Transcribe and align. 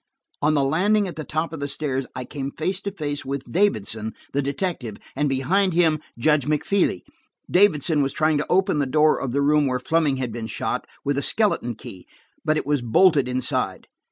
On 0.41 0.55
the 0.55 0.63
landing 0.63 1.07
at 1.07 1.15
the 1.15 1.23
top 1.23 1.53
of 1.53 1.59
the 1.59 1.67
stairs 1.67 2.07
I 2.15 2.25
came 2.25 2.49
face 2.49 2.81
to 2.81 2.91
face 2.91 3.23
with 3.23 3.51
Davidson, 3.51 4.15
the 4.33 4.41
detective, 4.41 4.97
and 5.15 5.29
behind 5.29 5.73
him 5.75 5.99
Judge 6.17 6.47
McFeely. 6.47 7.01
Davidson 7.51 8.01
was 8.01 8.11
trying 8.11 8.39
to 8.39 8.47
open 8.49 8.79
the 8.79 8.87
door 8.87 9.19
of 9.21 9.31
the 9.31 9.43
room 9.43 9.67
where 9.67 9.77
Fleming 9.79 10.17
had 10.17 10.31
been 10.31 10.47
shot, 10.47 10.87
with 11.05 11.19
a 11.19 11.21
skeleton 11.21 11.75
key. 11.75 12.07
But 12.43 12.57
it 12.57 12.65
was 12.65 12.81
bolted 12.81 13.27
inside. 13.27 13.85